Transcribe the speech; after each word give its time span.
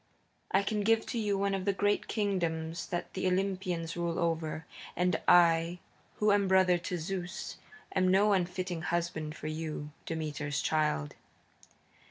I 0.49 0.63
can 0.63 0.81
give 0.81 1.05
to 1.05 1.19
you 1.19 1.37
one 1.37 1.53
of 1.53 1.65
the 1.65 1.73
great 1.73 2.07
kingdoms 2.07 2.87
that 2.87 3.13
the 3.13 3.27
Olympians 3.27 3.95
rule 3.95 4.17
over. 4.17 4.65
And 4.95 5.21
I, 5.27 5.77
who 6.15 6.31
am 6.31 6.47
brother 6.47 6.79
to 6.79 6.97
Zeus, 6.97 7.57
am 7.95 8.07
no 8.07 8.33
unfitting 8.33 8.81
husband 8.81 9.35
for 9.35 9.45
you, 9.45 9.91
Demeter's 10.07 10.59
child." 10.59 11.13